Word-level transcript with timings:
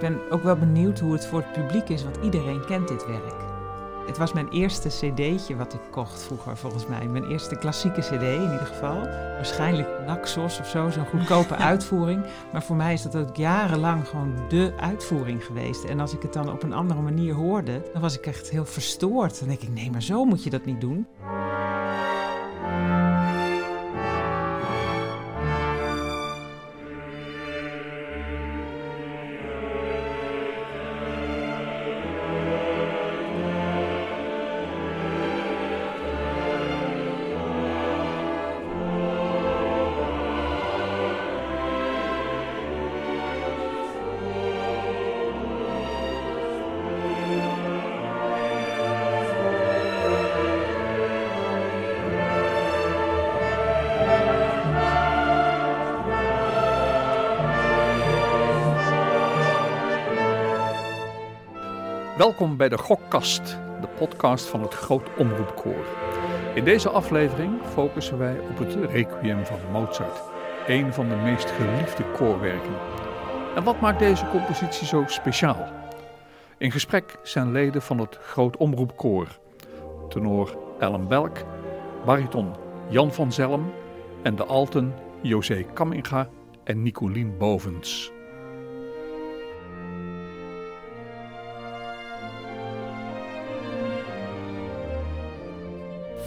ben 0.00 0.30
ook 0.30 0.42
wel 0.42 0.56
benieuwd 0.56 0.98
hoe 0.98 1.12
het 1.12 1.26
voor 1.26 1.40
het 1.40 1.52
publiek 1.52 1.88
is, 1.88 2.02
want 2.02 2.18
iedereen 2.22 2.64
kent 2.64 2.88
dit 2.88 3.06
werk. 3.06 3.48
Het 4.06 4.18
was 4.18 4.32
mijn 4.32 4.48
eerste 4.48 4.88
cd'tje 4.88 5.56
wat 5.56 5.74
ik 5.74 5.80
kocht 5.90 6.22
vroeger, 6.22 6.56
volgens 6.56 6.86
mij. 6.86 7.06
Mijn 7.06 7.30
eerste 7.30 7.56
klassieke 7.56 8.00
cd 8.00 8.22
in 8.22 8.42
ieder 8.42 8.66
geval. 8.66 9.00
Waarschijnlijk 9.34 9.88
Naxos 10.06 10.60
of 10.60 10.66
zo, 10.66 10.90
zo'n 10.90 11.06
goedkope 11.06 11.56
uitvoering. 11.70 12.24
Maar 12.52 12.62
voor 12.62 12.76
mij 12.76 12.92
is 12.92 13.02
dat 13.02 13.16
ook 13.16 13.36
jarenlang 13.36 14.08
gewoon 14.08 14.34
de 14.48 14.72
uitvoering 14.80 15.44
geweest. 15.44 15.84
En 15.84 16.00
als 16.00 16.14
ik 16.14 16.22
het 16.22 16.32
dan 16.32 16.52
op 16.52 16.62
een 16.62 16.72
andere 16.72 17.00
manier 17.00 17.34
hoorde, 17.34 17.82
dan 17.92 18.00
was 18.00 18.18
ik 18.18 18.26
echt 18.26 18.50
heel 18.50 18.64
verstoord. 18.64 19.38
Dan 19.38 19.48
denk 19.48 19.60
ik, 19.60 19.68
nee, 19.68 19.90
maar 19.90 20.02
zo 20.02 20.24
moet 20.24 20.44
je 20.44 20.50
dat 20.50 20.64
niet 20.64 20.80
doen. 20.80 21.06
Welkom 62.20 62.56
bij 62.56 62.68
de 62.68 62.78
Gokkast, 62.78 63.58
de 63.80 63.88
podcast 63.98 64.46
van 64.46 64.62
het 64.62 64.74
Groot 64.74 65.08
Omroepkoor. 65.18 65.84
In 66.54 66.64
deze 66.64 66.88
aflevering 66.88 67.60
focussen 67.72 68.18
wij 68.18 68.38
op 68.38 68.58
het 68.58 68.74
Requiem 68.74 69.46
van 69.46 69.58
Mozart, 69.72 70.20
een 70.66 70.92
van 70.92 71.08
de 71.08 71.14
meest 71.14 71.50
geliefde 71.50 72.04
koorwerken. 72.04 72.74
En 73.54 73.64
wat 73.64 73.80
maakt 73.80 73.98
deze 73.98 74.28
compositie 74.30 74.86
zo 74.86 75.04
speciaal? 75.06 75.68
In 76.58 76.70
gesprek 76.70 77.18
zijn 77.22 77.52
leden 77.52 77.82
van 77.82 77.98
het 77.98 78.18
Groot 78.20 78.56
Omroepkoor, 78.56 79.38
tenor 80.08 80.58
Ellen 80.78 81.08
Belk, 81.08 81.36
bariton 82.04 82.54
Jan 82.88 83.12
van 83.12 83.32
Zelm 83.32 83.72
en 84.22 84.36
de 84.36 84.44
alten 84.44 84.94
José 85.20 85.64
Kamminga 85.72 86.28
en 86.64 86.82
Nicolien 86.82 87.38
Bovens. 87.38 88.12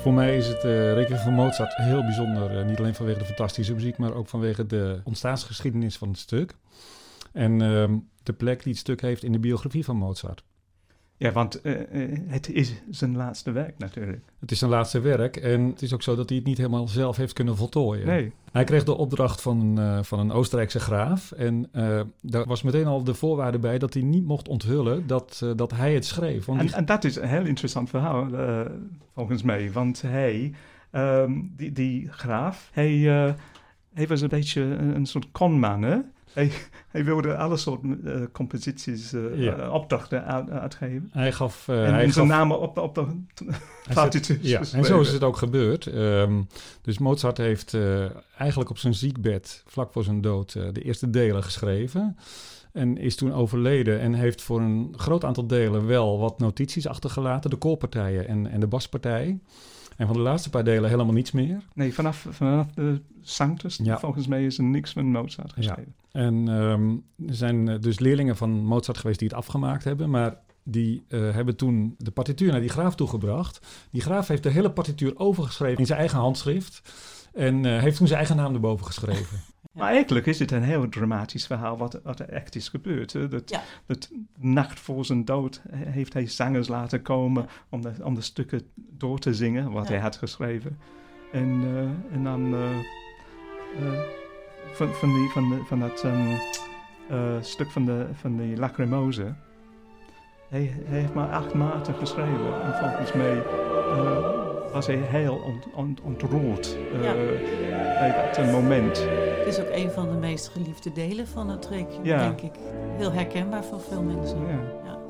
Voor 0.04 0.14
mij 0.14 0.38
is 0.38 0.48
het 0.48 0.64
uh, 0.64 0.94
Requiem 0.94 1.18
van 1.18 1.34
Mozart 1.34 1.76
heel 1.76 2.02
bijzonder. 2.02 2.60
Uh, 2.60 2.66
niet 2.66 2.80
alleen 2.80 2.96
vanwege 2.96 3.20
de 3.20 3.26
fantastische 3.26 3.74
muziek, 3.74 3.98
maar 3.98 4.14
ook 4.14 4.28
vanwege 4.28 4.66
de 4.66 5.02
ontstaansgeschiedenis 5.04 5.98
van 5.98 6.08
het 6.08 6.18
stuk. 6.18 6.56
En 7.32 7.60
uh, 7.60 7.90
de 8.24 8.34
plek 8.34 8.64
die 8.64 8.72
het 8.72 8.82
stuk 8.82 9.02
heeft 9.02 9.24
in 9.24 9.32
de 9.32 9.40
biografie 9.40 9.86
van 9.86 9.98
Mozart. 9.98 10.44
Ja, 11.18 11.32
want 11.32 11.60
uh, 11.64 11.76
het 12.28 12.50
is 12.50 12.74
zijn 12.90 13.16
laatste 13.16 13.52
werk 13.52 13.78
natuurlijk. 13.78 14.22
Het 14.40 14.52
is 14.52 14.60
zijn 14.60 14.72
laatste 14.72 15.00
werk 15.00 15.38
en 15.38 15.66
het 15.66 15.82
is 15.82 15.94
ook 15.94 16.02
zo 16.02 16.16
dat 16.16 16.30
hij 16.30 16.38
het 16.38 16.48
niet 16.48 16.58
helemaal 16.58 16.88
zelf 16.88 17.18
heeft 17.18 17.34
kunnen 17.34 17.58
voltooien. 17.58 18.06
Nee. 18.06 18.32
Hij 18.52 18.64
kreeg 18.64 18.84
de 18.84 18.98
opdracht 18.98 19.42
van, 19.42 19.80
uh, 19.80 20.04
van 20.04 20.20
een 20.20 20.32
Oostenrijkse 20.32 20.80
graaf 20.80 21.32
en 21.32 21.70
uh, 21.74 22.02
daar 22.22 22.46
was 22.46 22.62
meteen 22.62 22.86
al 22.86 23.04
de 23.04 23.14
voorwaarde 23.14 23.60
bij 23.60 23.78
dat 23.78 23.94
hij 23.94 24.04
niet 24.04 24.26
mocht 24.26 24.48
onthullen 24.48 25.08
dat, 25.08 25.46
dat 25.56 25.72
hij 25.72 25.94
het 25.94 26.06
schreef. 26.06 26.46
Want 26.46 26.60
en, 26.60 26.66
die... 26.66 26.76
en, 26.76 26.86
dat 26.86 27.04
is 27.04 27.16
een 27.16 27.28
heel 27.28 27.46
interessant 27.46 27.90
verhaal 27.90 28.28
volgens 29.14 29.44
mij, 29.44 29.72
want 29.72 30.02
hij, 30.02 30.54
um, 30.92 31.54
die, 31.56 31.72
die 31.72 32.12
graaf, 32.12 32.70
hij, 32.72 32.90
hij 33.94 34.08
was 34.08 34.22
een 34.22 34.30
beetje 34.30 34.62
een, 34.62 34.96
een 34.96 35.06
soort 35.06 35.32
conman, 35.32 35.82
hè? 35.82 35.98
Hij, 36.34 36.52
hij, 36.88 37.04
wilde 37.06 37.36
alle 37.36 37.58
soorten 37.58 38.02
uh, 38.04 38.22
composities, 38.32 39.14
uh, 39.14 39.44
ja. 39.44 39.70
opdrachten 39.70 40.26
uit, 40.26 40.50
uitgeven. 40.50 41.10
Hij 41.12 41.32
gaf... 41.32 41.68
En 41.68 41.94
hij 41.94 42.12
zijn 42.12 42.28
gaf... 42.28 42.38
namen 42.38 42.60
op, 42.60 42.78
op 42.78 42.96
de 42.96 43.06
partituurs 43.94 44.50
Ja, 44.50 44.62
en 44.74 44.86
zo 44.86 45.00
is 45.00 45.12
het 45.12 45.24
ook 45.24 45.38
gebeurd. 45.38 45.86
Um, 45.86 46.48
dus 46.82 46.98
Mozart 46.98 47.38
heeft 47.38 47.78
eigenlijk 48.38 48.70
op 48.70 48.78
zijn 48.78 48.94
ziekbed, 48.94 49.64
vlak 49.68 49.92
voor 49.92 50.04
zijn 50.04 50.22
dood, 50.22 50.52
de 50.52 50.82
eerste 50.82 51.10
delen 51.10 51.44
geschreven. 51.44 52.18
En 52.74 52.98
is 52.98 53.16
toen 53.16 53.34
overleden 53.34 54.00
en 54.00 54.14
heeft 54.14 54.42
voor 54.42 54.60
een 54.62 54.94
groot 54.98 55.24
aantal 55.24 55.48
delen 55.48 55.86
wel 55.86 56.20
wat 56.20 56.40
notities 56.40 56.88
achtergelaten. 56.88 57.50
De 57.50 57.56
koorpartijen 57.56 58.28
en, 58.28 58.48
en 58.48 58.60
de 58.60 58.68
baspartij. 58.68 59.40
En 59.98 60.08
van 60.08 60.16
de 60.16 60.22
laatste 60.22 60.50
paar 60.50 60.64
delen 60.64 60.90
helemaal 60.90 61.14
niets 61.14 61.32
meer. 61.32 61.62
Nee, 61.74 61.94
vanaf, 61.94 62.28
vanaf 62.30 62.68
de 62.72 63.02
Sanctus, 63.22 63.80
ja. 63.84 64.00
volgens 64.00 64.28
mij 64.28 64.46
is 64.46 64.58
er 64.58 64.64
niks 64.64 64.92
van 64.92 65.06
Mozart 65.06 65.54
geschreven. 65.54 65.94
Ja. 66.12 66.20
En 66.20 66.48
um, 66.48 67.04
er 67.28 67.36
zijn 67.36 67.82
dus 67.82 68.00
leerlingen 68.00 68.38
van 68.38 68.50
Mozart 68.50 68.98
geweest 68.98 69.20
die 69.20 69.28
het 69.28 69.38
afgemaakt 69.38 69.84
hebben, 69.84 70.10
maar 70.10 70.38
die 70.64 71.04
uh, 71.10 71.34
hebben 71.34 71.56
toen 71.56 71.96
de 71.98 72.12
partituur 72.12 72.52
naar 72.52 72.60
die 72.60 72.70
graaf 72.70 72.96
toegebracht. 72.96 73.68
Die 73.92 74.02
graaf 74.02 74.28
heeft 74.28 74.44
de 74.44 74.50
hele 74.50 74.72
partituur 74.72 75.20
overgeschreven 75.20 75.80
in 75.80 75.86
zijn 75.86 76.00
eigen 76.00 76.20
handschrift 76.20 76.82
en 77.34 77.64
uh, 77.64 77.80
heeft 77.80 77.98
toen 77.98 78.08
zijn 78.08 78.20
eigen 78.20 78.36
naam 78.36 78.54
erboven 78.54 78.86
geschreven. 78.86 79.42
Maar 79.72 79.90
eigenlijk 79.90 80.26
is 80.26 80.40
het 80.40 80.52
een 80.52 80.64
heel 80.64 80.90
dramatisch 80.90 81.46
verhaal 81.46 81.78
wat, 81.78 82.00
wat 82.04 82.20
er 82.20 82.30
echt 82.30 82.56
is 82.56 82.70
gebeurd. 82.70 83.14
Hè? 83.14 83.28
Dat, 83.28 83.60
dat 83.86 84.12
nacht 84.40 84.80
voor 84.80 85.06
zijn 85.06 85.26
dood 85.26 85.62
heeft 85.72 86.14
hij 86.14 86.28
zangers 86.28 86.68
laten 86.68 87.02
komen 87.02 87.48
om, 87.70 87.82
de, 87.82 87.92
om 88.04 88.16
de 88.16 88.22
stukken 88.22 88.62
door 88.76 89.20
te 89.20 89.34
zingen 89.34 89.72
wat 89.72 89.88
hij 89.88 90.00
had 90.00 90.16
geschreven. 90.16 90.78
En, 91.32 91.62
uh, 91.64 91.80
en 92.16 92.24
dan 92.24 92.54
uh, 92.54 92.70
van, 94.74 94.94
van, 94.94 95.14
die, 95.14 95.30
van, 95.30 95.50
de, 95.50 95.64
van 95.66 95.80
dat 95.80 96.04
um, 96.04 97.44
stuk 97.44 97.72
van 97.72 97.86
de, 97.86 98.08
van 98.14 98.38
de 98.38 98.54
Lacrimose. 98.58 99.34
Hij, 100.50 100.74
hij 100.86 101.00
heeft 101.00 101.14
maar 101.14 101.32
acht 101.32 101.54
maten 101.54 101.94
geschreven. 101.94 102.62
En 102.64 102.74
volgens 102.74 103.14
mij 103.14 103.44
was 104.74 104.88
hij 104.88 104.96
heel 104.96 105.36
ont, 105.36 105.66
ont, 105.74 106.02
ontroerd 106.02 106.78
uh, 106.94 107.04
ja. 107.04 107.14
bij 108.00 108.30
dat 108.36 108.52
moment. 108.52 108.98
Het 109.38 109.48
is 109.48 109.60
ook 109.60 109.70
een 109.72 109.92
van 109.92 110.10
de 110.10 110.16
meest 110.16 110.48
geliefde 110.48 110.92
delen 110.92 111.28
van 111.28 111.50
het 111.50 111.66
ja. 112.04 112.18
denk 112.18 112.42
ik. 112.42 112.60
Heel 112.98 113.12
herkenbaar 113.12 113.64
voor 113.64 113.80
veel 113.82 114.02
mensen. 114.02 114.38
Ja. 114.48 115.02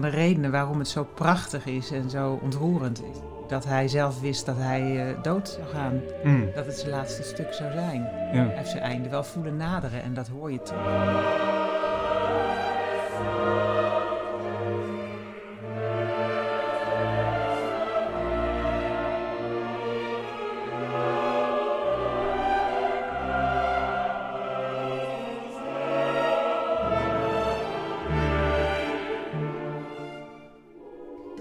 Van 0.00 0.10
de 0.10 0.16
redenen 0.16 0.50
waarom 0.50 0.78
het 0.78 0.88
zo 0.88 1.06
prachtig 1.14 1.66
is 1.66 1.90
en 1.90 2.10
zo 2.10 2.38
ontroerend 2.42 3.02
is. 3.02 3.18
Dat 3.48 3.64
hij 3.64 3.88
zelf 3.88 4.20
wist 4.20 4.46
dat 4.46 4.56
hij 4.56 5.10
uh, 5.10 5.22
dood 5.22 5.48
zou 5.48 5.66
gaan. 5.66 6.00
Mm. 6.24 6.50
Dat 6.54 6.66
het 6.66 6.78
zijn 6.78 6.90
laatste 6.90 7.22
stuk 7.22 7.52
zou 7.52 7.72
zijn. 7.72 8.00
Ja. 8.32 8.46
Hij 8.46 8.56
heeft 8.56 8.70
zijn 8.70 8.82
einde 8.82 9.08
wel 9.08 9.24
voelen 9.24 9.56
naderen 9.56 10.02
en 10.02 10.14
dat 10.14 10.28
hoor 10.28 10.52
je 10.52 10.62
toch. 10.62 11.49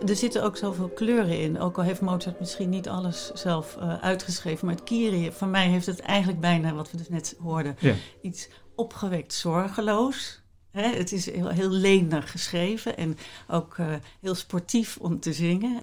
Er 0.09 0.15
zitten 0.15 0.43
ook 0.43 0.57
zoveel 0.57 0.89
kleuren 0.89 1.39
in. 1.39 1.59
Ook 1.59 1.77
al 1.77 1.83
heeft 1.83 2.01
Mozart 2.01 2.39
misschien 2.39 2.69
niet 2.69 2.89
alles 2.89 3.31
zelf 3.33 3.77
uh, 3.79 3.99
uitgeschreven. 4.03 4.65
Maar 4.65 4.75
het 4.75 4.83
Kyrie, 4.83 5.31
voor 5.31 5.47
mij 5.47 5.67
heeft 5.67 5.85
het 5.85 5.99
eigenlijk 5.99 6.39
bijna, 6.39 6.73
wat 6.73 6.91
we 6.91 6.97
dus 6.97 7.09
net 7.09 7.35
hoorden, 7.39 7.75
ja. 7.79 7.93
iets 8.21 8.49
opgewekt 8.75 9.33
zorgeloos. 9.33 10.41
Hè? 10.71 10.87
Het 10.87 11.11
is 11.11 11.31
heel, 11.31 11.49
heel 11.49 11.69
lenig 11.69 12.31
geschreven 12.31 12.97
en 12.97 13.17
ook 13.47 13.77
uh, 13.77 13.87
heel 14.21 14.35
sportief 14.35 14.97
om 14.97 15.19
te 15.19 15.33
zingen. 15.33 15.81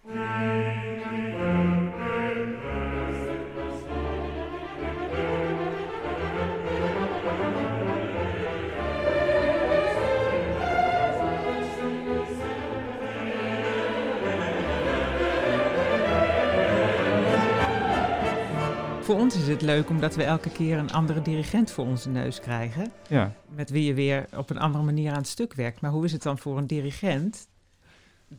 Voor 19.06 19.16
ons 19.18 19.36
is 19.36 19.48
het 19.48 19.62
leuk 19.62 19.88
omdat 19.88 20.14
we 20.14 20.22
elke 20.22 20.50
keer 20.50 20.78
een 20.78 20.92
andere 20.92 21.22
dirigent 21.22 21.70
voor 21.70 21.86
onze 21.86 22.08
neus 22.08 22.40
krijgen. 22.40 22.92
Ja, 23.08 23.32
Met 23.48 23.70
wie 23.70 23.84
je 23.84 23.94
weer 23.94 24.26
op 24.36 24.50
een 24.50 24.58
andere 24.58 24.84
manier 24.84 25.10
aan 25.10 25.16
het 25.16 25.26
stuk 25.26 25.54
werkt. 25.54 25.80
Maar 25.80 25.90
hoe 25.90 26.04
is 26.04 26.12
het 26.12 26.22
dan 26.22 26.38
voor 26.38 26.58
een 26.58 26.66
dirigent 26.66 27.48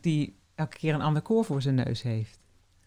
die 0.00 0.36
elke 0.54 0.76
keer 0.76 0.94
een 0.94 1.02
ander 1.02 1.22
koor 1.22 1.44
voor 1.44 1.62
zijn 1.62 1.74
neus 1.74 2.02
heeft? 2.02 2.38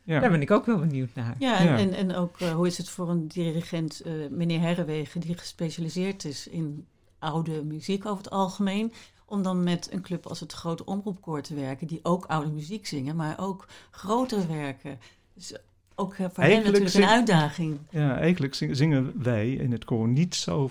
ja. 0.04 0.20
Daar 0.20 0.30
ben 0.30 0.42
ik 0.42 0.52
ook 0.52 0.66
wel 0.66 0.80
benieuwd 0.80 1.10
naar. 1.14 1.36
Ja, 1.40 1.58
en, 1.60 1.66
Ja. 1.66 1.78
en, 1.78 1.94
en 1.94 2.16
ook 2.16 2.40
eh, 2.40 2.52
hoe 2.54 2.68
is 2.68 2.78
het 2.78 2.90
voor 2.90 3.10
een 3.10 3.28
dirigent, 3.28 4.02
eh, 4.02 4.14
meneer 4.30 4.60
Herrewegen, 4.60 5.22
die 5.22 5.38
gespecialiseerd 5.38 6.26
is 6.26 6.48
in 6.48 6.86
oude 7.20 7.64
muziek 7.64 8.06
over 8.06 8.24
het 8.24 8.34
algemeen, 8.34 8.94
om 9.26 9.44
dan 9.44 9.64
met 9.64 9.90
een 9.92 10.02
club 10.02 10.28
als 10.28 10.40
het 10.40 10.54
Grote 10.54 10.86
Omroepkoor 10.86 11.42
te 11.42 11.56
werken, 11.56 11.88
die 11.88 12.00
ook 12.04 12.26
oude 12.26 12.52
muziek 12.52 12.88
zingen, 12.88 13.16
maar 13.16 13.40
ook 13.40 13.68
grotere 13.92 14.48
werken. 14.48 15.00
Dus 15.34 15.56
ook 16.02 16.14
eh, 16.14 16.26
voor 16.34 16.44
hen 16.44 16.64
natuurlijk 16.64 16.94
een 16.94 17.06
uitdaging. 17.06 17.78
Ja, 17.90 18.18
eigenlijk 18.20 18.56
zing- 18.56 18.76
zingen 18.78 19.14
wij 19.24 19.52
in 19.54 19.72
het 19.72 19.86
koor 19.86 20.08
niet 20.08 20.36
zo 20.36 20.70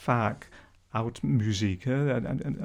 vaak 0.00 0.48
oud 0.90 1.22
muziek. 1.22 1.84
Hè? 1.84 2.16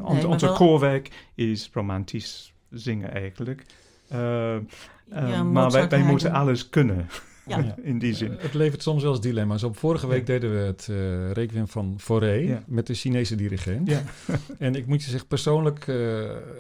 Ons, 0.02 0.24
onze 0.24 0.46
wel- 0.46 0.56
koorwerk 0.56 1.12
is 1.36 1.70
romantisch 1.74 2.54
zingen 2.70 3.14
eigenlijk. 3.14 3.66
Eh, 4.08 4.56
eh, 4.56 4.62
Ja, 5.10 5.44
maar 5.44 5.72
wij, 5.72 6.04
moeten 6.04 6.32
alles 6.32 6.70
kunnen, 6.70 7.08
Ja. 7.48 7.76
in 7.82 8.00
die 8.00 8.14
zin. 8.16 8.32
Eh, 8.38 8.42
Het 8.44 8.54
levert 8.54 8.84
soms 8.84 9.04
wel 9.04 9.12
eens 9.12 9.22
dilemma's 9.22 9.64
op. 9.64 9.78
Vorige 9.78 10.08
week 10.08 10.26
deden 10.26 10.52
we 10.52 10.58
het 10.58 10.88
eh 10.90 11.32
requiem 11.32 11.68
van 11.68 11.96
Fauré 12.00 12.32
Ja. 12.34 12.64
met 12.68 12.88
de 12.88 12.94
Chinese 12.94 13.36
dirigent. 13.36 13.90
Ja. 13.90 14.04
En 14.60 14.76
ik 14.76 14.86
moet 14.88 15.04
je 15.04 15.10
zeggen, 15.10 15.28
persoonlijk 15.28 15.88
eh, 15.88 15.96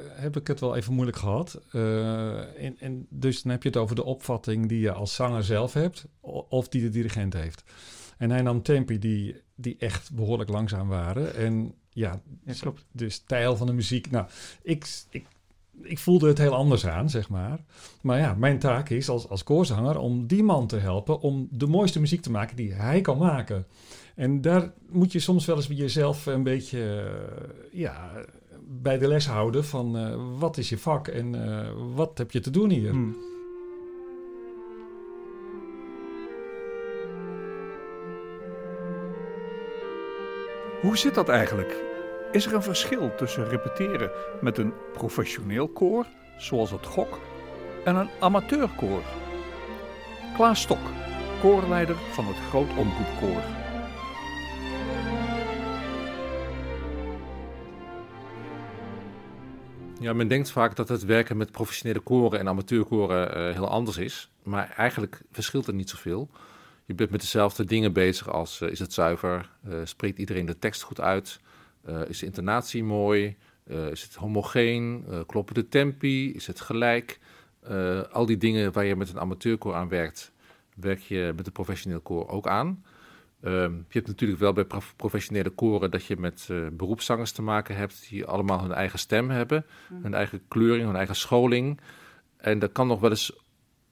heb 0.10 0.38
ik 0.38 0.48
het 0.48 0.60
wel 0.60 0.76
even 0.76 0.94
moeilijk 0.94 1.18
gehad. 1.18 1.62
Eh, 1.72 2.64
en, 2.66 2.76
en 2.80 3.06
dus 3.10 3.42
dan 3.42 3.52
heb 3.52 3.64
je 3.64 3.70
het 3.70 3.78
over 3.78 3.96
de 3.96 4.04
opvatting 4.04 4.68
die 4.70 4.80
je 4.80 4.92
als 4.92 5.16
zanger 5.16 5.44
zelf 5.44 5.74
hebt, 5.74 6.06
of 6.50 6.68
die 6.70 6.82
de 6.82 6.90
dirigent 6.90 7.34
heeft. 7.34 7.64
En 8.18 8.30
hij 8.30 8.42
nam 8.42 8.62
tempi 8.62 9.00
die, 9.00 9.36
die 9.56 9.76
echt 9.80 10.14
behoorlijk 10.14 10.50
langzaam 10.50 10.88
waren. 10.88 11.36
En 11.36 11.74
ja, 11.90 12.22
Ja, 12.46 12.54
klopt. 12.60 12.86
de 12.92 13.10
stijl 13.10 13.56
van 13.56 13.68
de 13.68 13.74
muziek. 13.74 14.12
Nou, 14.12 14.26
ik, 14.62 14.88
ik, 15.10 15.26
ik 15.82 16.00
voelde 16.00 16.28
het 16.28 16.38
heel 16.38 16.54
anders 16.54 16.88
aan, 16.88 17.10
zeg 17.10 17.30
maar. 17.30 17.60
Maar 18.02 18.20
ja, 18.20 18.34
mijn 18.34 18.60
taak 18.60 18.90
is 18.90 19.10
als, 19.10 19.30
als 19.30 19.44
koorzanger 19.44 20.00
om 20.00 20.28
die 20.28 20.44
man 20.44 20.68
te 20.68 20.78
helpen 20.78 21.20
om 21.20 21.48
de 21.52 21.68
mooiste 21.68 22.00
muziek 22.00 22.22
te 22.22 22.32
maken 22.32 22.56
die 22.56 22.74
hij 22.74 23.02
kan 23.02 23.18
maken. 23.18 23.66
En 24.16 24.42
daar 24.42 24.72
moet 24.90 25.12
je 25.12 25.20
soms 25.20 25.46
wel 25.46 25.56
eens 25.56 25.68
bij 25.68 25.78
jezelf 25.78 26.26
een 26.26 26.44
beetje 26.44 27.04
eh, 27.04 27.80
ja, 27.80 28.12
bij 28.68 28.98
de 28.98 29.08
les 29.08 29.28
houden 29.28 29.66
van 29.66 29.98
eh, 29.98 30.16
wat 30.40 30.58
is 30.58 30.70
je 30.70 30.78
vak 30.78 31.08
en 31.08 31.46
eh, 31.46 31.68
wat 31.96 32.18
heb 32.18 32.32
je 32.32 32.40
te 32.40 32.50
doen 32.50 32.70
hier. 32.70 32.90
Hmm. 32.90 33.16
Hoe 40.82 40.98
zit 40.98 41.16
dat 41.16 41.30
eigenlijk? 41.30 41.95
Is 42.36 42.46
er 42.46 42.54
een 42.54 42.64
verschil 42.64 43.16
tussen 43.16 43.50
repeteren 43.50 44.12
met 44.42 44.58
een 44.58 44.74
professioneel 44.94 45.68
koor, 45.68 46.06
zoals 46.38 46.72
het 46.72 46.86
GOK, 46.86 47.20
en 47.86 47.96
een 47.96 48.10
amateurkoor? 48.20 49.04
Klaas 50.34 50.62
Stok, 50.62 50.80
koorleider 51.42 51.96
van 51.96 52.26
het 52.26 52.36
Groot 52.36 52.70
Omroepkoor. 52.70 53.42
Ja, 60.00 60.14
men 60.14 60.28
denkt 60.28 60.52
vaak 60.52 60.76
dat 60.76 60.90
het 60.90 61.06
werken 61.06 61.38
met 61.38 61.52
professionele 61.52 62.00
koren 62.00 62.40
en 62.40 62.48
amateurkoren 62.48 63.36
eh, 63.36 63.54
heel 63.54 63.70
anders 63.70 63.98
is. 63.98 64.32
Maar 64.44 64.74
eigenlijk 64.78 65.22
verschilt 65.32 65.68
er 65.68 65.74
niet 65.74 65.90
zoveel. 65.90 66.30
Je 66.86 66.94
bent 66.94 67.10
met 67.10 67.22
dezelfde 67.22 67.64
dingen 67.66 67.94
bezig 67.94 68.30
als 68.30 68.62
eh, 68.62 68.70
is 68.70 68.80
het 68.80 68.94
zuiver, 68.94 69.50
eh, 69.64 69.74
spreekt 69.84 70.18
iedereen 70.18 70.46
de 70.46 70.60
tekst 70.60 70.82
goed 70.82 71.02
uit, 71.02 71.40
is 72.08 72.20
de 72.20 72.26
intonatie 72.26 72.84
mooi, 72.84 73.36
eh, 73.64 73.88
is 73.88 74.04
het 74.04 74.16
homogeen, 74.16 75.06
eh, 75.10 75.20
kloppen 75.26 75.56
de 75.56 75.68
tempi, 75.68 76.34
is 76.34 76.48
het 76.48 76.62
gelijk. 76.62 77.20
Eh, 77.60 78.02
al 78.02 78.26
die 78.26 78.38
dingen 78.38 78.72
waar 78.72 78.86
je 78.86 78.96
met 78.96 79.10
een 79.10 79.20
amateurkoor 79.20 79.74
aan 79.74 79.90
werkt, 79.90 80.32
werk 80.76 81.00
je 81.00 81.34
met 81.36 81.46
een 81.46 81.52
professioneel 81.52 82.00
koor 82.00 82.28
ook 82.28 82.48
aan. 82.48 82.84
Ehm, 83.42 83.74
je 83.74 83.84
hebt 83.90 84.08
natuurlijk 84.08 84.40
wel 84.40 84.54
bij 84.54 84.66
prof- 84.66 84.94
professionele 84.96 85.50
koren 85.50 85.92
dat 85.92 86.06
je 86.06 86.18
met 86.18 86.48
eh, 86.52 86.58
beroepszangers 86.72 87.32
te 87.32 87.42
maken 87.42 87.76
hebt 87.76 88.10
die 88.10 88.26
allemaal 88.26 88.62
hun 88.62 88.72
eigen 88.72 89.00
stem 89.00 89.30
hebben, 89.30 89.66
hun 90.02 90.14
eigen 90.14 90.42
kleuring, 90.48 90.86
hun 90.86 90.96
eigen 90.96 91.16
scholing. 91.16 91.80
En 92.38 92.60
daar 92.60 92.70
kan 92.70 92.88
nog 92.88 93.00
wel 93.00 93.10
eens 93.10 93.40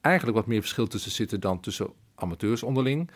eigenlijk 0.02 0.38
wat 0.38 0.48
meer 0.48 0.60
verschil 0.60 0.88
tussen 0.88 1.12
zitten 1.12 1.40
dan 1.40 1.60
tussen 1.60 1.94
amateurs 2.16 2.64
onderling. 2.64 3.10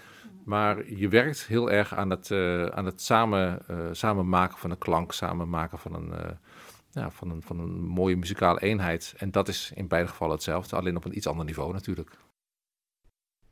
Maar 0.48 0.94
je 0.94 1.08
werkt 1.08 1.46
heel 1.46 1.72
erg 1.72 1.94
aan 1.96 2.10
het, 2.10 2.32
eh, 2.32 2.66
aan 2.66 2.86
het 2.86 3.02
samen, 3.02 3.68
eh, 3.68 3.78
samen 3.92 4.30
maken 4.30 4.58
van 4.58 4.72
een 4.72 4.78
klank, 4.78 5.14
samen 5.14 5.50
maken 5.50 5.80
van 5.80 5.94
een, 5.94 6.14
eh, 6.14 6.32
ja, 6.92 7.12
van, 7.12 7.30
een, 7.30 7.42
van 7.42 7.60
een 7.60 7.82
mooie 7.82 8.16
muzikale 8.16 8.60
eenheid. 8.60 9.14
En 9.18 9.32
dat 9.32 9.48
is 9.48 9.72
in 9.76 9.88
beide 9.88 10.08
gevallen 10.08 10.34
hetzelfde, 10.34 10.76
alleen 10.76 10.96
op 10.96 11.06
een 11.06 11.18
iets 11.18 11.28
ander 11.28 11.46
niveau 11.46 11.74
natuurlijk. 11.74 12.12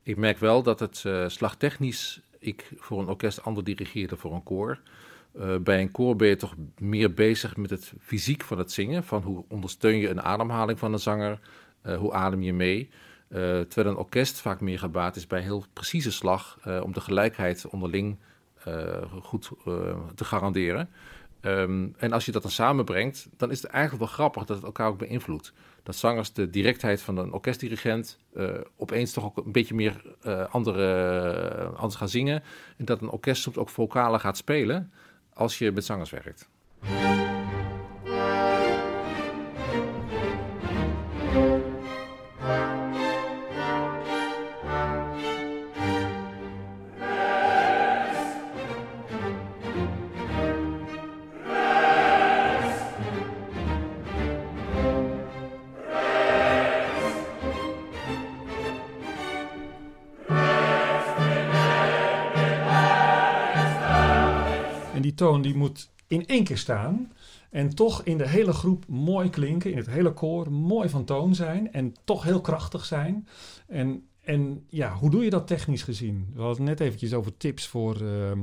Ik 0.02 0.16
merk 0.16 0.38
wel 0.38 0.62
dat 0.62 0.80
het 0.80 1.04
slagtechnisch 1.26 2.20
ik 2.38 2.72
voor 2.76 3.00
een 3.00 3.08
orkest 3.08 3.42
ander 3.42 3.64
dirigeer 3.64 4.08
dan 4.08 4.18
voor 4.18 4.34
een 4.34 4.42
koor. 4.42 4.80
Bij 5.62 5.80
een 5.80 5.90
koor 5.90 6.16
ben 6.16 6.28
je 6.28 6.36
toch 6.36 6.54
meer 6.78 7.14
bezig 7.14 7.56
met 7.56 7.70
het 7.70 7.92
fysiek 8.00 8.42
van 8.42 8.58
het 8.58 8.72
zingen. 8.72 9.04
Van 9.04 9.22
hoe 9.22 9.44
ondersteun 9.48 9.96
je 9.96 10.08
een 10.08 10.22
ademhaling 10.22 10.78
van 10.78 10.92
een 10.92 10.98
zanger? 10.98 11.40
hoe 11.98 12.12
adem 12.12 12.42
je 12.42 12.52
mee? 12.52 12.90
Eh, 13.28 13.38
terwijl 13.60 13.94
een 13.94 14.00
orkest 14.02 14.40
vaak 14.40 14.60
meer 14.60 14.78
gebaat 14.78 15.16
is 15.16 15.26
bij 15.26 15.40
heel 15.40 15.64
precieze 15.72 16.12
slag. 16.12 16.58
eh, 16.62 16.80
om 16.82 16.92
de 16.92 17.00
gelijkheid 17.00 17.66
onderling 17.66 18.16
eh, 18.64 19.02
goed 19.22 19.50
te 20.14 20.24
garanderen. 20.24 20.88
Ehm, 21.40 21.88
en 21.96 22.12
als 22.12 22.24
je 22.24 22.32
dat 22.32 22.42
dan 22.42 22.50
samenbrengt, 22.50 23.28
dan 23.36 23.50
is 23.50 23.62
het 23.62 23.70
eigenlijk 23.70 24.04
wel 24.04 24.14
grappig 24.14 24.44
dat 24.44 24.56
het 24.56 24.66
elkaar 24.66 24.88
ook 24.88 24.98
beïnvloedt. 24.98 25.52
Dat 25.82 25.96
zangers 25.96 26.32
de 26.32 26.50
directheid 26.50 27.02
van 27.02 27.16
een 27.16 27.32
orkestdirigent 27.32 28.18
opeens 28.76 29.12
toch 29.12 29.24
ook 29.24 29.36
een 29.36 29.52
beetje 29.52 29.74
meer 29.74 30.02
andere, 30.50 31.70
anders 31.76 31.94
gaan 31.94 32.08
zingen. 32.08 32.42
En 32.76 32.84
dat 32.84 33.00
een 33.00 33.10
orkest 33.10 33.42
soms 33.42 33.56
ook 33.56 33.68
vocalen 33.68 34.20
gaat 34.20 34.36
spelen 34.36 34.92
als 35.32 35.58
je 35.58 35.72
met 35.72 35.84
zangers 35.84 36.10
werkt. 36.10 36.48
Toon 65.16 65.42
die 65.42 65.56
moet 65.56 65.90
in 66.06 66.26
één 66.26 66.44
keer 66.44 66.58
staan. 66.58 67.12
En 67.50 67.74
toch 67.74 68.02
in 68.02 68.18
de 68.18 68.28
hele 68.28 68.52
groep 68.52 68.84
mooi 68.88 69.30
klinken. 69.30 69.70
In 69.70 69.76
het 69.76 69.86
hele 69.86 70.12
koor 70.12 70.52
mooi 70.52 70.88
van 70.88 71.04
toon 71.04 71.34
zijn. 71.34 71.72
En 71.72 71.94
toch 72.04 72.22
heel 72.22 72.40
krachtig 72.40 72.84
zijn. 72.84 73.28
En, 73.66 74.06
en 74.20 74.64
ja, 74.68 74.94
hoe 74.94 75.10
doe 75.10 75.24
je 75.24 75.30
dat 75.30 75.46
technisch 75.46 75.82
gezien? 75.82 76.30
We 76.34 76.40
hadden 76.40 76.66
het 76.66 76.78
net 76.78 76.80
eventjes 76.80 77.12
over 77.12 77.36
tips 77.36 77.66
voor, 77.66 78.00
ehm, 78.00 78.38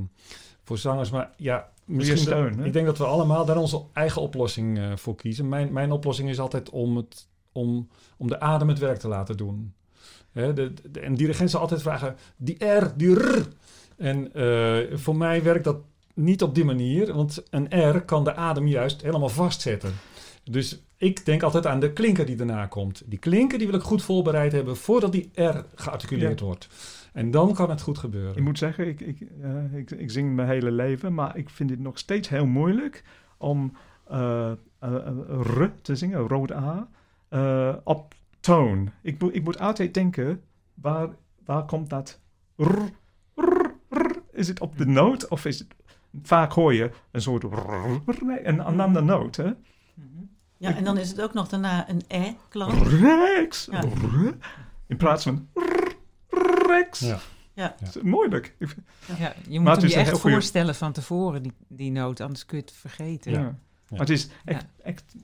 voor 0.64 0.78
zangers. 0.78 1.10
Maar 1.10 1.34
ja, 1.38 1.70
misschien... 1.86 2.18
steun, 2.18 2.60
hè? 2.60 2.66
ik 2.66 2.74
denk 2.74 2.86
dat 2.86 2.98
we 2.98 3.06
allemaal 3.06 3.46
daar 3.46 3.58
onze 3.58 3.82
eigen 3.94 4.22
oplossing 4.22 4.78
eh, 4.78 4.96
voor 4.96 5.16
kiezen. 5.16 5.50
Mijn, 5.50 5.74
mijn 5.74 5.92
oplossing 5.92 6.30
is 6.30 6.40
altijd 6.40 6.70
om, 6.70 6.98
het, 6.98 7.28
om, 7.52 7.88
om 8.18 8.28
de 8.28 8.40
adem 8.40 8.68
het 8.68 8.80
werk 8.80 9.00
te 9.00 9.08
laten 9.08 9.38
doen. 9.38 9.74
Hè, 10.32 10.54
de, 10.54 10.74
de, 10.92 11.00
en 11.00 11.16
dirigent 11.16 11.50
zal 11.50 11.62
altijd 11.62 11.82
vragen, 11.82 12.16
die 12.36 12.66
R, 12.66 12.94
die 12.98 13.14
R. 13.16 13.48
En 13.98 14.34
eh, 14.34 14.98
voor 14.98 15.16
mij 15.16 15.44
werkt 15.44 15.64
dat 15.64 15.78
niet 16.14 16.42
op 16.42 16.56
die 16.56 16.66
manier, 16.66 17.14
want 17.14 17.44
een 17.50 17.90
R 17.90 18.02
kan 18.02 18.24
de 18.24 18.36
adem 18.36 18.68
juist 18.68 19.02
helemaal 19.02 19.30
vastzetten. 19.30 19.94
Dus 20.44 20.84
ik 20.98 21.26
denk 21.26 21.44
altijd 21.44 21.66
aan 21.66 21.80
de 21.80 21.94
klinker 21.94 22.26
die 22.26 22.36
daarna 22.36 22.66
komt. 22.66 23.04
Die 23.06 23.20
klinker 23.20 23.58
die 23.58 23.68
wil 23.68 23.76
ik 23.76 23.86
goed 23.86 24.04
voorbereid 24.04 24.52
hebben 24.52 24.78
voordat 24.78 25.12
die 25.12 25.32
R 25.34 25.66
gearticuleerd 25.76 26.40
wordt. 26.40 26.68
En 27.14 27.32
dan 27.32 27.54
kan 27.54 27.70
het 27.70 27.82
goed 27.82 27.98
gebeuren. 27.98 28.36
Ik 28.36 28.44
moet 28.44 28.58
zeggen, 28.58 28.88
ik, 28.88 29.02
ik, 29.02 29.22
eh, 29.42 29.78
ik, 29.78 29.92
ik 29.92 30.12
zing 30.12 30.36
mijn 30.36 30.48
hele 30.48 30.72
leven, 30.72 31.14
maar 31.14 31.38
ik 31.38 31.50
vind 31.50 31.70
het 31.70 31.80
nog 31.80 31.98
steeds 31.98 32.30
heel 32.30 32.46
moeilijk 32.46 33.04
om 33.38 33.74
eh, 34.08 34.52
R 35.40 35.72
te 35.82 35.96
zingen, 35.96 36.28
rood 36.28 36.52
A, 36.52 36.88
op 37.84 38.14
toon. 38.40 38.92
Ik, 39.02 39.22
moet 39.22 39.36
ik 39.36 39.44
moet 39.44 39.60
altijd 39.60 39.94
denken, 39.94 40.42
waar, 40.74 41.10
waar 41.46 41.66
komt 41.66 41.90
dat 41.90 42.20
R, 42.56 42.78
R, 43.36 43.76
R? 43.90 44.22
Is 44.32 44.48
het 44.48 44.60
op 44.60 44.78
de 44.78 44.86
noot 44.86 45.28
of 45.28 45.46
is 45.46 45.60
het... 45.60 45.68
Vaak 46.22 46.52
hoor 46.52 46.74
je 46.74 46.92
een 47.12 47.22
soort 47.22 47.44
een, 47.44 48.46
een 48.68 48.80
andere 48.80 49.06
noot, 49.06 49.36
hè? 49.36 49.52
Ja, 50.58 50.76
en 50.76 50.84
dan 50.84 50.98
is 50.98 51.10
het 51.10 51.22
ook 51.22 51.34
nog 51.34 51.48
daarna 51.48 51.90
een 51.90 52.02
e-klank. 52.08 52.88
Rex. 52.88 53.68
Ja. 53.72 53.84
In 54.88 54.98
plaats 54.98 55.24
van 55.24 55.48
Rex. 56.68 57.00
Ja. 57.00 57.20
Ja. 57.54 57.76
Is 57.82 58.02
moeilijk. 58.02 58.56
Ja, 59.18 59.34
je 59.48 59.60
moet 59.60 59.82
het 59.82 59.92
je 59.92 60.00
echt 60.00 60.12
goeie- 60.12 60.36
voorstellen 60.36 60.76
van 60.76 60.92
tevoren, 60.92 61.44
die, 61.44 61.54
die 61.68 61.92
noot, 61.92 62.22
anders 62.22 62.46
kun 62.46 62.58
je 62.58 62.64
het 62.64 62.74
vergeten. 62.74 63.32
Ja. 63.32 63.56
Maar 63.90 64.00
het 64.00 64.10
is 64.10 64.30
echt, 64.46 64.66
echt 64.84 65.16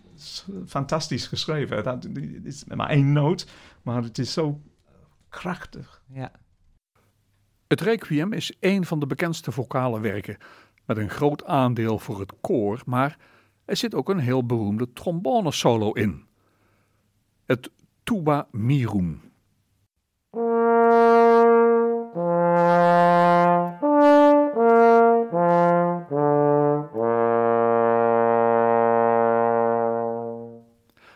fantastisch 0.68 1.28
geschreven. 1.28 1.84
Dat, 1.84 2.04
het 2.04 2.46
is 2.46 2.64
maar 2.66 2.90
één 2.90 3.12
noot, 3.12 3.48
maar 3.82 4.04
het 4.04 4.18
is 4.18 4.34
zo 4.34 4.62
krachtig. 5.30 6.02
Ja. 6.08 6.32
Het 7.68 7.82
requiem 7.82 8.34
is 8.34 8.58
een 8.60 8.86
van 8.86 9.00
de 9.00 9.08
bekendste 9.08 9.52
vocale 9.52 10.00
werken, 10.00 10.38
met 10.90 10.98
een 10.98 11.10
groot 11.10 11.46
aandeel 11.46 12.00
voor 12.00 12.20
het 12.20 12.34
koor, 12.42 12.82
maar 12.86 13.18
er 13.66 13.76
zit 13.76 13.96
ook 13.96 14.10
een 14.10 14.20
heel 14.20 14.46
beroemde 14.46 14.94
trombone-solo 14.94 15.92
in. 15.92 16.26
Het 17.46 17.72
tuba 18.04 18.48
mirum. 18.52 19.22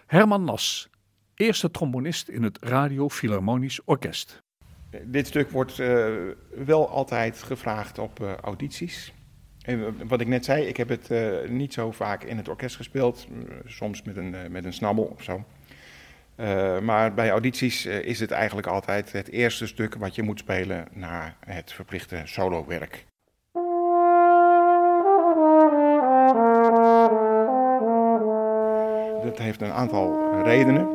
Herman 0.07 0.43
Nas, 0.43 0.89
eerste 1.35 1.71
trombonist 1.71 2.27
in 2.27 2.43
het 2.43 2.57
Radio 2.61 3.09
Philharmonisch 3.09 3.83
Orkest. 3.85 4.43
Dit 5.03 5.27
stuk 5.27 5.49
wordt 5.49 5.79
eh, 5.79 6.13
wel 6.65 6.89
altijd 6.89 7.43
gevraagd 7.43 7.97
op 7.99 8.19
eh, 8.19 8.35
audities. 8.35 9.13
Wat 10.07 10.21
ik 10.21 10.27
net 10.27 10.45
zei, 10.45 10.65
ik 10.65 10.77
heb 10.77 10.89
het 10.89 11.11
eh, 11.11 11.49
niet 11.49 11.73
zo 11.73 11.91
vaak 11.91 12.23
in 12.23 12.37
het 12.37 12.49
orkest 12.49 12.75
gespeeld. 12.75 13.27
soms 13.65 14.01
met 14.01 14.17
een, 14.17 14.35
eh, 14.35 14.49
met 14.49 14.65
een 14.65 14.73
snabbel 14.73 15.03
of 15.03 15.23
zo. 15.23 15.43
Eh, 16.35 16.79
maar 16.79 17.13
bij 17.13 17.29
audities 17.29 17.85
is 17.85 18.19
het 18.19 18.31
eigenlijk 18.31 18.67
altijd 18.67 19.11
het 19.11 19.29
eerste 19.29 19.67
stuk 19.67 19.95
wat 19.95 20.15
je 20.15 20.23
moet 20.23 20.39
spelen 20.39 20.87
na 20.93 21.35
het 21.45 21.71
verplichte 21.71 22.21
solowerk. 22.23 23.05
Dat 29.23 29.37
heeft 29.37 29.61
een 29.61 29.71
aantal 29.71 30.33
redenen. 30.43 30.87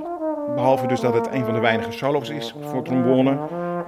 Behalve 0.54 0.86
dus 0.86 1.00
dat 1.00 1.14
het 1.14 1.26
een 1.26 1.44
van 1.44 1.54
de 1.54 1.60
weinige 1.60 1.92
solo's 1.92 2.28
is 2.28 2.54
voor 2.60 2.84
trombone, 2.84 3.38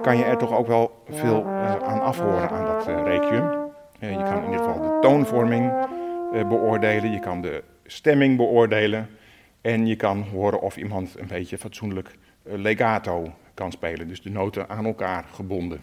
kan 0.01 0.17
je 0.17 0.23
er 0.23 0.37
toch 0.37 0.51
ook 0.51 0.67
wel 0.67 1.03
veel 1.09 1.45
aan 1.83 2.01
afhoren 2.01 2.49
aan 2.49 2.65
dat 2.65 3.05
requiem. 3.05 3.60
Je 4.09 4.23
kan 4.23 4.43
in 4.43 4.51
ieder 4.51 4.65
geval 4.65 4.81
de 4.81 4.97
toonvorming 5.01 5.71
eh, 6.33 6.47
beoordelen, 6.47 7.11
je 7.11 7.19
kan 7.19 7.41
de 7.41 7.63
stemming 7.85 8.37
beoordelen 8.37 9.09
en 9.61 9.87
je 9.87 9.95
kan 9.95 10.21
horen 10.21 10.61
of 10.61 10.77
iemand 10.77 11.19
een 11.19 11.27
beetje 11.27 11.57
fatsoenlijk 11.57 12.17
eh, 12.43 12.57
legato 12.57 13.33
kan 13.53 13.71
spelen, 13.71 14.07
dus 14.07 14.21
de 14.21 14.29
noten 14.29 14.69
aan 14.69 14.85
elkaar 14.85 15.25
gebonden. 15.31 15.79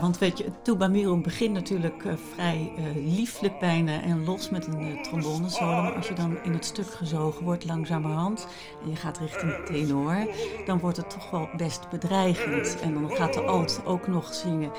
Want 0.00 0.18
weet 0.18 0.38
je, 0.38 0.50
Tuba 0.62 0.88
begint 1.22 1.52
natuurlijk 1.52 2.04
eh, 2.04 2.12
vrij 2.34 2.72
eh, 2.76 2.84
lieflijk 3.16 3.60
en 3.60 4.24
los 4.24 4.50
met 4.50 4.66
een 4.66 4.80
uh, 4.80 5.02
trombone 5.02 5.48
solo. 5.48 5.82
Maar 5.82 5.94
als 5.94 6.08
je 6.08 6.14
dan 6.14 6.38
in 6.42 6.52
het 6.52 6.64
stuk 6.64 6.90
gezogen 6.90 7.44
wordt 7.44 7.64
langzamerhand 7.64 8.46
en 8.82 8.90
je 8.90 8.96
gaat 8.96 9.18
richting 9.18 9.54
tenor, 9.64 10.28
dan 10.66 10.78
wordt 10.78 10.96
het 10.96 11.10
toch 11.10 11.30
wel 11.30 11.48
best 11.56 11.90
bedreigend. 11.90 12.80
En 12.80 12.94
dan 12.94 13.10
gaat 13.10 13.34
de 13.34 13.40
alt 13.40 13.80
ook 13.84 14.06
nog 14.06 14.34
zingen. 14.34 14.70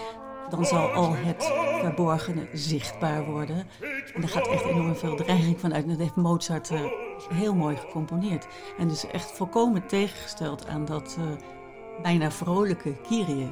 Dan 0.49 0.65
zal 0.65 0.87
al 0.87 1.13
het 1.15 1.51
verborgene 1.79 2.47
zichtbaar 2.53 3.25
worden. 3.25 3.67
En 4.13 4.21
er 4.21 4.29
gaat 4.29 4.47
echt 4.47 4.63
enorm 4.65 4.95
veel 4.95 5.15
dreiging 5.15 5.59
vanuit. 5.59 5.83
En 5.83 5.89
dat 5.89 5.99
heeft 5.99 6.15
Mozart 6.15 6.71
uh, 6.71 6.81
heel 7.33 7.55
mooi 7.55 7.75
gecomponeerd. 7.75 8.47
En 8.77 8.87
dus 8.87 9.07
echt 9.07 9.31
volkomen 9.31 9.87
tegengesteld 9.87 10.67
aan 10.67 10.85
dat 10.85 11.17
uh, 11.19 11.25
bijna 12.01 12.31
vrolijke 12.31 12.93
Kyrie. 13.07 13.49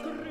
scream. 0.00 0.29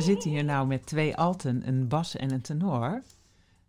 We 0.00 0.06
zitten 0.06 0.30
hier 0.30 0.44
nou 0.44 0.66
met 0.66 0.86
twee 0.86 1.16
alten, 1.16 1.68
een 1.68 1.88
bas 1.88 2.16
en 2.16 2.30
een 2.30 2.40
tenor. 2.40 3.02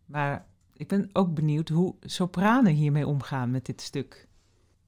Maar 0.06 0.46
ik 0.74 0.88
ben 0.88 1.10
ook 1.14 1.34
benieuwd 1.34 1.70
hoe 1.70 1.96
sopranen 2.02 2.74
hiermee 2.74 3.08
omgaan 3.08 3.52
met 3.52 3.66
dit 3.66 3.82
stuk. 3.82 4.28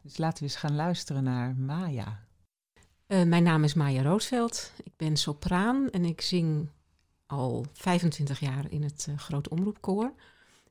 Dus 0.02 0.18
laten 0.18 0.38
we 0.38 0.44
eens 0.44 0.56
gaan 0.56 0.76
luisteren 0.76 1.24
naar 1.24 1.56
Maya. 1.56 2.20
Uh, 3.08 3.24
mijn 3.24 3.44
naam 3.44 3.64
is 3.64 3.74
Maya 3.74 4.02
Roosveld. 4.02 4.72
Ik 4.84 4.92
ben 4.96 5.18
sopraan 5.18 5.90
en 5.90 6.06
ik 6.06 6.22
zing 6.22 6.70
al 7.26 7.66
25 7.74 8.40
jaar 8.40 8.66
in 8.72 8.84
het 8.84 9.06
uh, 9.10 9.18
Groot 9.18 9.48
Omroepkoor. 9.48 10.14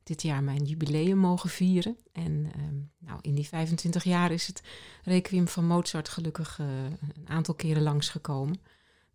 Dit 0.03 0.23
jaar 0.23 0.43
mijn 0.43 0.65
jubileum 0.65 1.19
mogen 1.19 1.51
vieren. 1.51 1.97
En 2.13 2.33
uh, 2.33 2.53
nou, 2.99 3.19
in 3.21 3.35
die 3.35 3.47
25 3.47 4.05
jaar 4.05 4.31
is 4.31 4.47
het 4.47 4.63
Requiem 5.03 5.49
van 5.49 5.67
Mozart 5.67 6.09
gelukkig 6.09 6.59
uh, 6.59 6.67
een 6.85 7.29
aantal 7.29 7.55
keren 7.55 7.83
langsgekomen. 7.83 8.61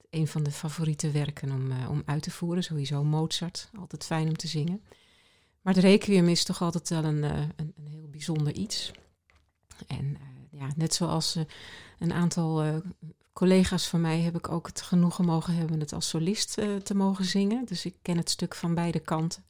Een 0.09 0.27
van 0.27 0.43
de 0.43 0.51
favoriete 0.51 1.11
werken 1.11 1.51
om, 1.51 1.71
uh, 1.71 1.89
om 1.89 2.03
uit 2.05 2.23
te 2.23 2.31
voeren. 2.31 2.63
Sowieso 2.63 3.03
Mozart, 3.03 3.69
altijd 3.79 4.05
fijn 4.05 4.27
om 4.27 4.37
te 4.37 4.47
zingen. 4.47 4.81
Maar 5.61 5.73
het 5.73 5.83
Requiem 5.83 6.27
is 6.27 6.43
toch 6.43 6.61
altijd 6.61 6.89
wel 6.89 7.03
een, 7.03 7.23
een, 7.23 7.73
een 7.75 7.87
heel 7.87 8.07
bijzonder 8.09 8.53
iets. 8.53 8.91
En 9.87 10.17
ja, 10.51 10.67
net 10.75 10.93
zoals 10.93 11.37
een 11.99 12.13
aantal 12.13 12.81
collega's 13.33 13.87
van 13.87 14.01
mij 14.01 14.19
heb 14.19 14.35
ik 14.35 14.49
ook 14.49 14.67
het 14.67 14.81
genoegen 14.81 15.25
mogen 15.25 15.55
hebben 15.55 15.79
het 15.79 15.93
als 15.93 16.09
solist 16.09 16.53
te 16.83 16.95
mogen 16.95 17.25
zingen. 17.25 17.65
Dus 17.65 17.85
ik 17.85 17.95
ken 18.01 18.17
het 18.17 18.29
stuk 18.29 18.55
van 18.55 18.75
beide 18.75 18.99
kanten. 18.99 19.43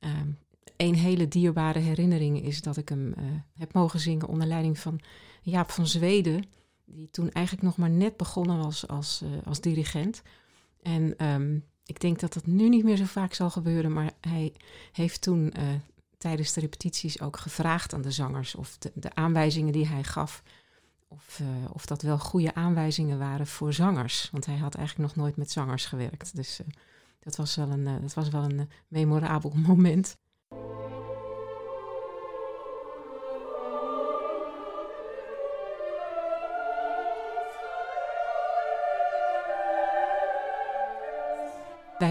Um, 0.00 0.38
een 0.76 0.94
hele 0.94 1.28
dierbare 1.28 1.78
herinnering 1.78 2.42
is 2.42 2.62
dat 2.62 2.76
ik 2.76 2.88
hem 2.88 3.14
heb 3.54 3.72
mogen 3.72 4.00
zingen 4.00 4.28
onder 4.28 4.46
leiding 4.46 4.78
van 4.78 5.00
Jaap 5.42 5.70
van 5.70 5.86
Zweden. 5.86 6.44
Die 6.84 7.10
toen 7.10 7.30
eigenlijk 7.30 7.66
nog 7.66 7.76
maar 7.76 7.90
net 7.90 8.16
begonnen 8.16 8.58
was 8.58 8.88
als, 8.88 9.22
uh, 9.24 9.30
als 9.44 9.60
dirigent. 9.60 10.22
En 10.82 11.26
um, 11.26 11.64
ik 11.84 12.00
denk 12.00 12.20
dat 12.20 12.32
dat 12.32 12.46
nu 12.46 12.68
niet 12.68 12.84
meer 12.84 12.96
zo 12.96 13.04
vaak 13.04 13.34
zal 13.34 13.50
gebeuren. 13.50 13.92
Maar 13.92 14.12
hij 14.20 14.52
heeft 14.92 15.20
toen 15.20 15.52
tijdens 16.18 16.52
de 16.52 16.60
repetities 16.60 17.20
ook 17.20 17.36
gevraagd 17.36 17.94
aan 17.94 18.02
de 18.02 18.10
zangers 18.10 18.54
of 18.54 18.78
de, 18.78 18.92
de 18.94 19.14
aanwijzingen 19.14 19.72
die 19.72 19.86
hij 19.86 20.04
gaf 20.04 20.42
of, 21.12 21.38
uh, 21.40 21.48
of 21.72 21.86
dat 21.86 22.02
wel 22.02 22.18
goede 22.18 22.54
aanwijzingen 22.54 23.18
waren 23.18 23.46
voor 23.46 23.72
zangers. 23.72 24.28
Want 24.32 24.46
hij 24.46 24.56
had 24.56 24.74
eigenlijk 24.74 25.08
nog 25.08 25.24
nooit 25.24 25.36
met 25.36 25.50
zangers 25.50 25.86
gewerkt. 25.86 26.36
Dus 26.36 26.60
dat 27.20 27.36
was 27.36 27.56
wel 27.56 27.70
een, 27.70 28.00
dat 28.00 28.14
was 28.14 28.28
wel 28.28 28.42
een 28.42 28.68
memorabel 28.88 29.52
moment. 29.68 30.16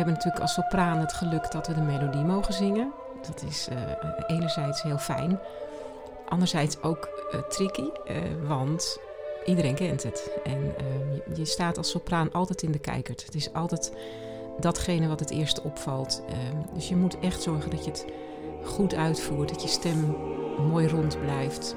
Hebben 0.03 0.13
natuurlijk 0.13 0.41
als 0.41 0.53
sopraan 0.53 1.00
het 1.00 1.13
geluk 1.13 1.51
dat 1.51 1.67
we 1.67 1.74
de 1.74 1.81
melodie 1.81 2.24
mogen 2.24 2.53
zingen. 2.53 2.91
Dat 3.22 3.43
is 3.48 3.67
enerzijds 4.27 4.81
heel 4.81 4.98
fijn. 4.98 5.39
Anderzijds 6.29 6.81
ook 6.81 7.10
tricky, 7.50 7.89
want 8.48 9.00
iedereen 9.46 9.75
kent 9.75 10.03
het. 10.03 10.31
En 10.43 10.74
ehm, 10.77 11.13
je, 11.13 11.39
je 11.39 11.46
staat 11.46 11.77
als 11.77 11.89
sopraan 11.89 12.31
altijd 12.31 12.62
in 12.62 12.72
de 12.72 12.79
kijkert. 12.79 13.25
Het 13.25 13.36
is 13.36 13.53
altijd 13.53 13.93
datgene 14.60 15.08
wat 15.08 15.20
het 15.20 15.29
eerste 15.29 15.63
opvalt. 15.63 16.24
Ehm, 16.27 16.74
dus 16.74 16.89
je 16.89 16.96
moet 16.96 17.20
echt 17.20 17.41
zorgen 17.41 17.70
dat 17.70 17.86
je 17.86 17.91
het 17.91 18.05
goed 18.63 18.96
uitvoert, 18.96 19.50
dat 19.50 19.62
je 19.62 19.67
stem 19.67 20.15
mooi 20.70 20.88
rond 20.88 21.20
blijft. 21.20 21.75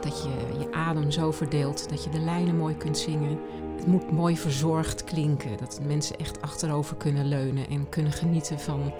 Dat 0.00 0.22
je 0.22 0.58
je 0.58 0.72
adem 0.72 1.10
zo 1.10 1.30
verdeelt 1.30 1.88
dat 1.88 2.04
je 2.04 2.10
de 2.10 2.20
lijnen 2.20 2.56
mooi 2.56 2.76
kunt 2.76 2.98
zingen. 2.98 3.38
Het 3.76 3.86
moet 3.86 4.10
mooi 4.10 4.36
verzorgd 4.36 5.04
klinken, 5.04 5.56
dat 5.58 5.80
mensen 5.86 6.18
echt 6.18 6.42
achterover 6.42 6.96
kunnen 6.96 7.26
leunen 7.26 7.68
en 7.68 7.88
kunnen 7.88 8.12
genieten 8.12 8.60
van 8.60 8.92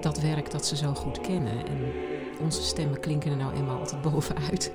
dat 0.00 0.20
werk 0.20 0.50
dat 0.50 0.66
ze 0.66 0.76
zo 0.76 0.94
goed 0.94 1.20
kennen. 1.20 1.66
En 1.66 1.92
onze 2.40 2.62
stemmen 2.62 3.00
klinken 3.00 3.30
er 3.30 3.36
nou 3.36 3.54
eenmaal 3.54 3.78
altijd 3.78 4.02
bovenuit. 4.12 4.72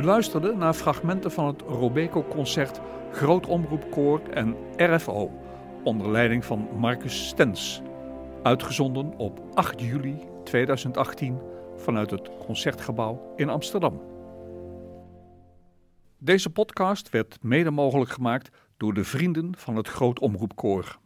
U 0.00 0.02
luisterde 0.02 0.54
naar 0.56 0.74
fragmenten 0.74 1.32
van 1.32 1.46
het 1.46 1.60
Robeco-concert 1.60 2.80
Groot 3.12 3.46
Omroepkoor 3.46 4.20
en 4.20 4.56
RFO 4.76 5.30
onder 5.84 6.10
leiding 6.10 6.44
van 6.44 6.68
Marcus 6.76 7.28
Stens. 7.28 7.82
Uitgezonden 8.42 9.16
op 9.16 9.40
8 9.54 9.80
juli 9.80 10.18
2018 10.44 11.38
vanuit 11.76 12.10
het 12.10 12.30
Concertgebouw 12.46 13.32
in 13.36 13.48
Amsterdam. 13.48 14.00
Deze 16.18 16.50
podcast 16.50 17.10
werd 17.10 17.38
mede 17.42 17.70
mogelijk 17.70 18.10
gemaakt 18.10 18.50
door 18.76 18.94
de 18.94 19.04
vrienden 19.04 19.56
van 19.56 19.76
het 19.76 19.88
Groot 19.88 20.18
Omroepkoor. 20.20 20.98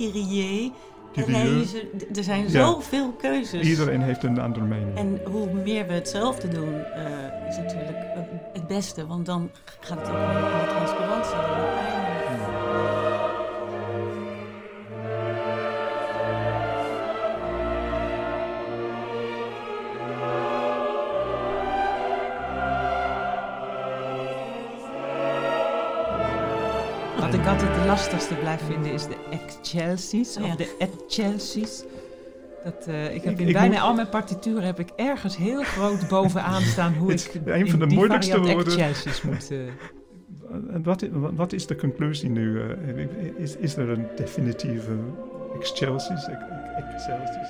Kyrie, 0.00 0.72
Kyrie, 1.12 1.66
Er 2.16 2.24
zijn 2.24 2.42
Ja. 2.42 2.48
zoveel 2.66 3.12
keuzes. 3.12 3.66
Iedereen 3.66 4.02
heeft 4.02 4.22
een 4.22 4.40
andere 4.40 4.64
mening. 4.64 4.96
En 4.96 5.20
hoe 5.30 5.52
meer 5.52 5.86
we 5.86 5.92
hetzelfde 5.92 6.48
doen, 6.48 6.74
eh, 6.84 7.48
is 7.48 7.56
natuurlijk 7.56 7.98
eh, 8.14 8.20
het 8.52 8.66
beste. 8.66 9.06
Want 9.06 9.26
dan 9.26 9.50
gaat 9.80 9.98
het 10.00 10.08
ook 10.08 10.14
om 10.16 10.42
de 10.60 10.66
transparantie. 10.68 11.99
Wat 27.30 27.40
ik 27.40 27.46
altijd 27.46 27.74
de 27.74 27.84
lastigste 27.86 28.34
blijf 28.34 28.60
vinden 28.66 28.92
is 28.92 29.06
de 29.06 29.16
Excelsies 29.30 30.34
Ja. 30.34 30.42
of 30.44 30.56
de 30.56 30.76
Etchelsies. 30.78 31.84
Dat, 32.64 32.86
eh, 32.86 33.14
ik 33.14 33.22
heb 33.22 33.40
in 33.40 33.46
ik 33.46 33.52
bijna 33.52 33.74
moet- 33.74 33.82
al 33.82 33.94
mijn 33.94 34.08
partituren 34.08 34.62
heb 34.62 34.78
ik 34.78 34.88
ergens 34.96 35.36
heel 35.36 35.62
groot 35.62 36.08
bovenaan 36.08 36.62
staan 36.62 36.94
hoe 36.94 37.10
Het 37.12 37.24
ik 37.34 37.42
is 37.46 37.52
een 37.52 37.70
van 37.70 37.78
de 37.78 37.86
moeilijkste 37.94 38.36
variant 38.36 38.54
woorden. 38.64 38.94
Moet... 39.24 39.50
eh, 39.50 39.58
En 40.74 40.82
wat, 40.82 41.04
wat- 41.12 41.52
is 41.52 41.66
de 41.66 41.76
conclusie 41.76 42.30
nu? 42.30 42.60
eh, 42.60 43.06
is, 43.36 43.56
is 43.56 43.76
er 43.76 43.88
een 43.88 44.06
definitieve 44.16 44.92
Excelsius? 45.58 46.24
Ex- 46.28 46.38
ex- 46.76 46.92
Excelsius? 46.94 47.48